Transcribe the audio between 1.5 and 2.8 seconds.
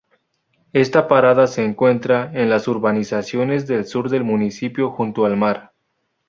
encuentra en las